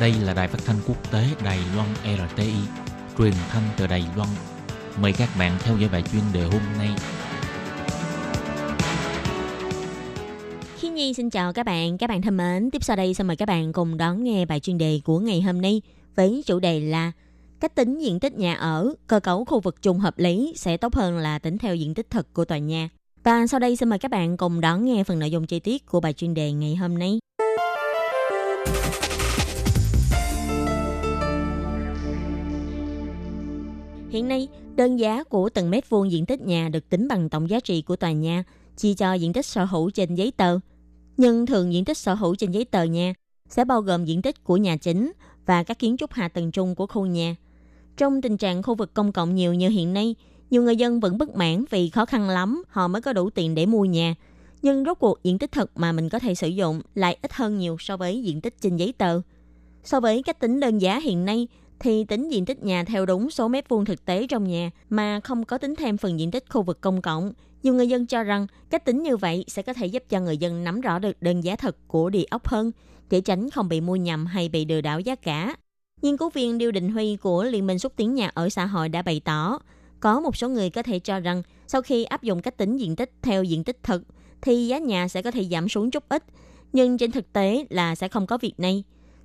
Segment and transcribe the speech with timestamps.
[0.00, 2.52] Đây là đài phát thanh quốc tế Đài Loan RTI,
[3.18, 4.28] truyền thanh từ Đài Loan.
[5.00, 6.88] Mời các bạn theo dõi bài chuyên đề hôm nay.
[10.76, 12.70] Khi Nhi xin chào các bạn, các bạn thân mến.
[12.70, 15.42] Tiếp sau đây xin mời các bạn cùng đón nghe bài chuyên đề của ngày
[15.42, 15.82] hôm nay
[16.16, 17.12] với chủ đề là
[17.60, 20.94] cách tính diện tích nhà ở, cơ cấu khu vực chung hợp lý sẽ tốt
[20.94, 22.88] hơn là tính theo diện tích thực của tòa nhà.
[23.24, 25.86] Và sau đây xin mời các bạn cùng đón nghe phần nội dung chi tiết
[25.86, 27.18] của bài chuyên đề ngày hôm nay.
[34.10, 37.50] Hiện nay, đơn giá của từng mét vuông diện tích nhà được tính bằng tổng
[37.50, 38.44] giá trị của tòa nhà,
[38.76, 40.58] chia cho diện tích sở hữu trên giấy tờ.
[41.16, 43.14] Nhưng thường diện tích sở hữu trên giấy tờ nhà
[43.48, 45.12] sẽ bao gồm diện tích của nhà chính
[45.46, 47.36] và các kiến trúc hạ tầng chung của khu nhà.
[47.96, 50.14] Trong tình trạng khu vực công cộng nhiều như hiện nay,
[50.50, 53.54] nhiều người dân vẫn bất mãn vì khó khăn lắm họ mới có đủ tiền
[53.54, 54.14] để mua nhà.
[54.62, 57.58] Nhưng rốt cuộc diện tích thật mà mình có thể sử dụng lại ít hơn
[57.58, 59.20] nhiều so với diện tích trên giấy tờ.
[59.84, 61.48] So với cách tính đơn giá hiện nay,
[61.80, 65.20] thì tính diện tích nhà theo đúng số mét vuông thực tế trong nhà mà
[65.20, 67.32] không có tính thêm phần diện tích khu vực công cộng.
[67.62, 70.36] Nhiều người dân cho rằng cách tính như vậy sẽ có thể giúp cho người
[70.38, 72.72] dân nắm rõ được đơn giá thật của địa ốc hơn
[73.10, 75.56] để tránh không bị mua nhầm hay bị lừa đảo giá cả.
[76.02, 78.88] Nghiên cứu viên Điêu định Huy của Liên minh xúc tiến nhà ở xã hội
[78.88, 79.58] đã bày tỏ,
[80.00, 82.96] có một số người có thể cho rằng sau khi áp dụng cách tính diện
[82.96, 84.02] tích theo diện tích thực
[84.42, 86.24] thì giá nhà sẽ có thể giảm xuống chút ít,
[86.72, 88.84] nhưng trên thực tế là sẽ không có việc này.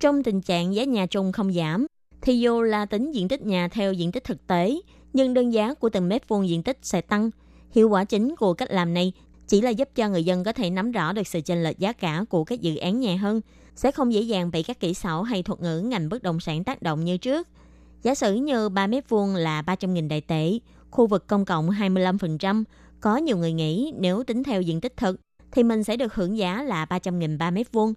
[0.00, 1.86] Trong tình trạng giá nhà chung không giảm,
[2.26, 4.80] thì dù là tính diện tích nhà theo diện tích thực tế,
[5.12, 7.30] nhưng đơn giá của từng mét vuông diện tích sẽ tăng.
[7.70, 9.12] Hiệu quả chính của cách làm này
[9.48, 11.92] chỉ là giúp cho người dân có thể nắm rõ được sự chênh lệch giá
[11.92, 13.40] cả của các dự án nhà hơn,
[13.76, 16.64] sẽ không dễ dàng bị các kỹ xảo hay thuật ngữ ngành bất động sản
[16.64, 17.48] tác động như trước.
[18.02, 20.58] Giả sử như 3 mét vuông là 300.000 đại tệ,
[20.90, 22.64] khu vực công cộng 25%,
[23.00, 25.20] có nhiều người nghĩ nếu tính theo diện tích thực
[25.52, 27.94] thì mình sẽ được hưởng giá là 300.000 3 mét vuông.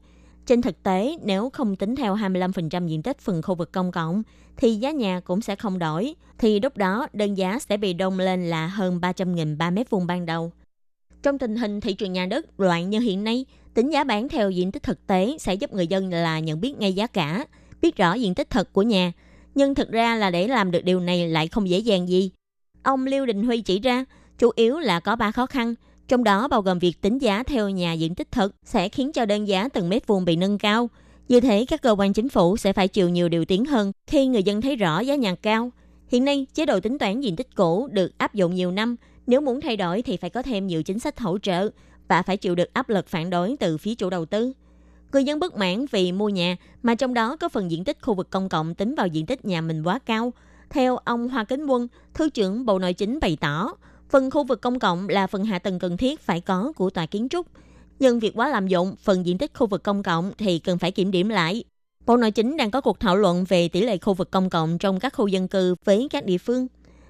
[0.49, 4.23] Trên thực tế, nếu không tính theo 25% diện tích phần khu vực công cộng,
[4.57, 6.15] thì giá nhà cũng sẽ không đổi.
[6.37, 10.07] Thì lúc đó, đơn giá sẽ bị đông lên là hơn 300.000 ba mét vuông
[10.07, 10.51] ban đầu.
[11.23, 14.49] Trong tình hình thị trường nhà đất loạn như hiện nay, tính giá bán theo
[14.49, 17.45] diện tích thực tế sẽ giúp người dân là nhận biết ngay giá cả,
[17.81, 19.11] biết rõ diện tích thật của nhà.
[19.55, 22.31] Nhưng thực ra là để làm được điều này lại không dễ dàng gì.
[22.83, 24.05] Ông Lưu Đình Huy chỉ ra,
[24.37, 25.75] chủ yếu là có ba khó khăn–
[26.09, 29.25] trong đó bao gồm việc tính giá theo nhà diện tích thật sẽ khiến cho
[29.25, 30.89] đơn giá từng mét vuông bị nâng cao.
[31.27, 34.27] Như thế, các cơ quan chính phủ sẽ phải chịu nhiều điều tiếng hơn khi
[34.27, 35.71] người dân thấy rõ giá nhà cao.
[36.07, 38.95] Hiện nay, chế độ tính toán diện tích cũ được áp dụng nhiều năm.
[39.27, 41.69] Nếu muốn thay đổi thì phải có thêm nhiều chính sách hỗ trợ
[42.07, 44.53] và phải chịu được áp lực phản đối từ phía chủ đầu tư.
[45.13, 48.13] Người dân bất mãn vì mua nhà mà trong đó có phần diện tích khu
[48.13, 50.33] vực công cộng tính vào diện tích nhà mình quá cao.
[50.69, 53.73] Theo ông Hoa Kính Quân, Thứ trưởng Bộ Nội chính bày tỏ,
[54.09, 57.05] Phần khu vực công cộng là phần hạ tầng cần thiết phải có của tòa
[57.05, 57.47] kiến trúc.
[57.99, 60.91] Nhưng việc quá lạm dụng phần diện tích khu vực công cộng thì cần phải
[60.91, 61.63] kiểm điểm lại.
[62.05, 64.77] Bộ Nội chính đang có cuộc thảo luận về tỷ lệ khu vực công cộng
[64.77, 66.67] trong các khu dân cư với các địa phương.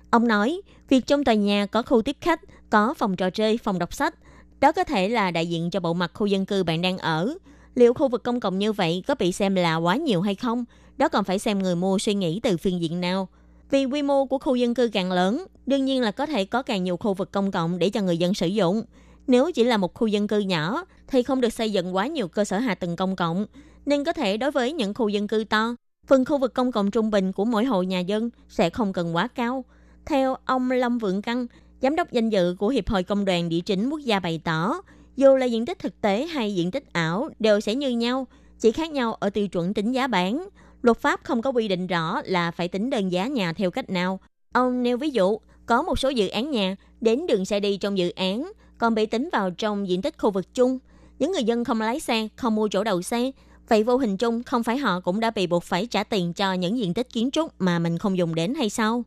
[0.09, 3.79] Ông nói, việc trong tòa nhà có khu tiếp khách, có phòng trò chơi, phòng
[3.79, 4.15] đọc sách,
[4.59, 7.33] đó có thể là đại diện cho bộ mặt khu dân cư bạn đang ở.
[7.75, 10.65] Liệu khu vực công cộng như vậy có bị xem là quá nhiều hay không?
[10.97, 13.27] Đó còn phải xem người mua suy nghĩ từ phương diện nào.
[13.71, 16.61] Vì quy mô của khu dân cư càng lớn, đương nhiên là có thể có
[16.61, 18.83] càng nhiều khu vực công cộng để cho người dân sử dụng.
[19.27, 22.27] Nếu chỉ là một khu dân cư nhỏ thì không được xây dựng quá nhiều
[22.27, 23.45] cơ sở hạ tầng công cộng,
[23.85, 25.75] nên có thể đối với những khu dân cư to,
[26.07, 29.15] phần khu vực công cộng trung bình của mỗi hộ nhà dân sẽ không cần
[29.15, 29.65] quá cao.
[30.05, 31.47] Theo ông Lâm Vượng Căng,
[31.81, 34.81] giám đốc danh dự của Hiệp hội Công đoàn Địa chính Quốc gia bày tỏ,
[35.15, 38.27] dù là diện tích thực tế hay diện tích ảo đều sẽ như nhau,
[38.59, 40.49] chỉ khác nhau ở tiêu chuẩn tính giá bán.
[40.81, 43.89] Luật pháp không có quy định rõ là phải tính đơn giá nhà theo cách
[43.89, 44.19] nào.
[44.53, 47.97] Ông nêu ví dụ, có một số dự án nhà đến đường xe đi trong
[47.97, 50.79] dự án còn bị tính vào trong diện tích khu vực chung.
[51.19, 53.31] Những người dân không lái xe, không mua chỗ đậu xe,
[53.69, 56.53] vậy vô hình chung không phải họ cũng đã bị buộc phải trả tiền cho
[56.53, 59.03] những diện tích kiến trúc mà mình không dùng đến hay sao?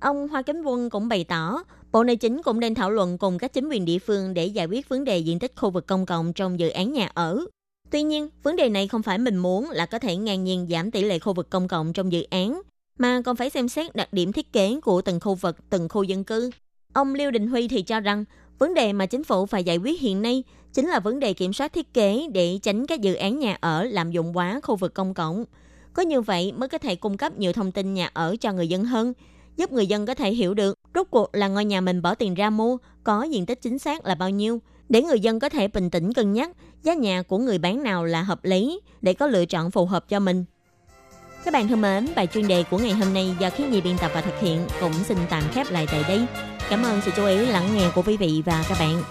[0.00, 1.62] Ông Hoa Kính Quân cũng bày tỏ,
[1.92, 4.66] Bộ Nội chính cũng nên thảo luận cùng các chính quyền địa phương để giải
[4.66, 7.46] quyết vấn đề diện tích khu vực công cộng trong dự án nhà ở.
[7.90, 10.90] Tuy nhiên, vấn đề này không phải mình muốn là có thể ngang nhiên giảm
[10.90, 12.62] tỷ lệ khu vực công cộng trong dự án,
[12.98, 16.02] mà còn phải xem xét đặc điểm thiết kế của từng khu vực, từng khu
[16.02, 16.50] dân cư.
[16.92, 18.24] Ông Liêu Đình Huy thì cho rằng,
[18.58, 21.52] vấn đề mà chính phủ phải giải quyết hiện nay chính là vấn đề kiểm
[21.52, 24.94] soát thiết kế để tránh các dự án nhà ở làm dụng quá khu vực
[24.94, 25.44] công cộng.
[25.92, 28.68] Có như vậy mới có thể cung cấp nhiều thông tin nhà ở cho người
[28.68, 29.12] dân hơn,
[29.56, 32.34] giúp người dân có thể hiểu được rốt cuộc là ngôi nhà mình bỏ tiền
[32.34, 35.68] ra mua có diện tích chính xác là bao nhiêu, để người dân có thể
[35.68, 36.50] bình tĩnh cân nhắc
[36.82, 40.08] giá nhà của người bán nào là hợp lý để có lựa chọn phù hợp
[40.08, 40.44] cho mình.
[41.44, 43.98] Các bạn thân mến, bài chuyên đề của ngày hôm nay do Khiến Nhi biên
[43.98, 46.26] tập và thực hiện cũng xin tạm khép lại tại đây.
[46.70, 49.02] Cảm ơn sự chú ý lắng nghe của quý vị và các bạn.